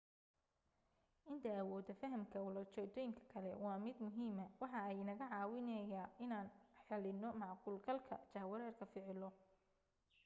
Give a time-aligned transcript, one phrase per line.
[1.31, 6.47] inta awooda fahanka ula jeedoyinka kale waa mid muhiima waxa ay inaga caawineyga inaan
[6.87, 9.29] xalino macquul galka jahwareerka ficilo